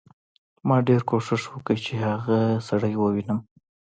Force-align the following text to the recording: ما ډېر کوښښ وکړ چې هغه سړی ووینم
ما 0.67 0.77
ډېر 0.87 1.01
کوښښ 1.09 1.43
وکړ 1.49 1.77
چې 1.85 1.93
هغه 2.07 2.37
سړی 2.67 2.93
ووینم 2.97 3.39